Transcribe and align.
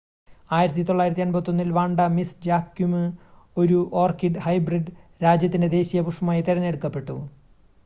1981-ൽ 0.49 1.69
Vanda 1.71 2.07
Miss 2.15 2.39
Joaquim 2.43 3.03
ഒരു 3.57 3.79
orchid 3.95 4.43
hybrid 4.47 4.95
രാജ്യത്തിൻ്റെ 5.21 5.69
ദേശീയ 5.77 6.01
പുഷ്‌പമായി 6.01 6.43
തിരഞ്ഞെടുക്കപ്പെട്ടു 6.43 7.17